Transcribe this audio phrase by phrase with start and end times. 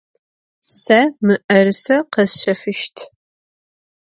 [0.81, 2.97] Se mı'erıse khesşefışt.